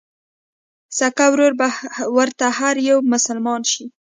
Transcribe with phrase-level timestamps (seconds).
[0.97, 1.67] سکه ورور به
[2.15, 3.85] ورته هر يو مسلمان شي